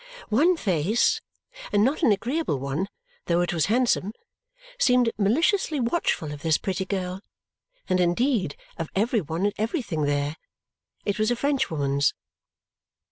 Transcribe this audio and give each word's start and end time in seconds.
One 0.29 0.57
face, 0.57 1.21
and 1.71 1.83
not 1.83 2.01
an 2.01 2.11
agreeable 2.11 2.57
one, 2.57 2.87
though 3.27 3.41
it 3.41 3.53
was 3.53 3.67
handsome, 3.67 4.13
seemed 4.79 5.11
maliciously 5.15 5.79
watchful 5.79 6.31
of 6.31 6.41
this 6.41 6.57
pretty 6.57 6.85
girl, 6.85 7.21
and 7.87 7.99
indeed 7.99 8.55
of 8.77 8.89
every 8.95 9.21
one 9.21 9.45
and 9.45 9.53
everything 9.59 10.01
there. 10.05 10.37
It 11.05 11.19
was 11.19 11.29
a 11.29 11.35
Frenchwoman's. 11.35 12.15